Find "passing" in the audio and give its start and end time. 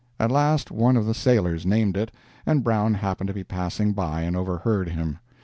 3.43-3.93